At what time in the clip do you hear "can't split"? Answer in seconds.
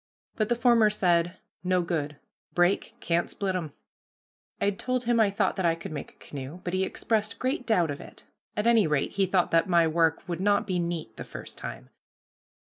3.01-3.53